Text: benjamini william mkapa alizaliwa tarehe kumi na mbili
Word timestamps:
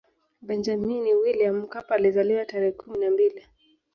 benjamini 0.41 1.13
william 1.13 1.55
mkapa 1.57 1.95
alizaliwa 1.95 2.45
tarehe 2.45 2.71
kumi 2.71 2.97
na 2.97 3.09
mbili 3.11 3.45